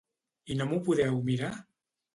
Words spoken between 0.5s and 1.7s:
I no m'ho podeu mirar?